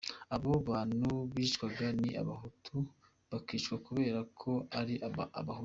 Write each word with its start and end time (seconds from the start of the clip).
Abo 0.35 0.51
bantu 0.69 1.09
bicwaga, 1.33 1.85
ni 2.01 2.09
Abahutu, 2.21 2.75
bakicwa 3.29 3.75
kubera 3.87 4.19
ko 4.39 4.51
ari 4.79 4.95
Abahutu. 5.41 5.59